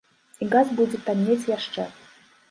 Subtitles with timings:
[0.43, 1.85] І газ будзе таннець яшчэ.